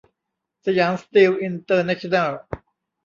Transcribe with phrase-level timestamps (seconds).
[0.65, 2.31] สยามสตีลอินเตอร์เนชั่นแนล